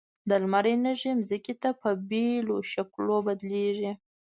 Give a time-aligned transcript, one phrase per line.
[0.29, 3.91] د لمر انرژي ځمکې ته په بېلو شکلونو بدلیږي.